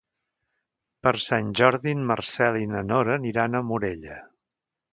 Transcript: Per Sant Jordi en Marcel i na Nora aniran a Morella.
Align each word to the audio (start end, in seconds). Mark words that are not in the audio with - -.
Per 1.07 1.13
Sant 1.25 1.51
Jordi 1.59 1.93
en 1.97 2.01
Marcel 2.13 2.59
i 2.63 2.71
na 2.73 2.83
Nora 2.93 3.15
aniran 3.21 3.59
a 3.61 3.65
Morella. 3.71 4.21